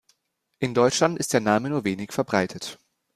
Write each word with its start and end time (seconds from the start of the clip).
In 0.57 0.73
Deutschland 0.73 1.19
ist 1.19 1.31
der 1.31 1.41
Name 1.41 1.69
nur 1.69 1.83
wenig 1.83 2.11
verbreitet. 2.11 2.79